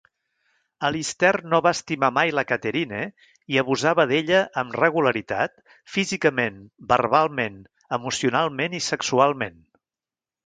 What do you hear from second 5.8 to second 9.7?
físicament, verbalment, emocionalment i sexualment.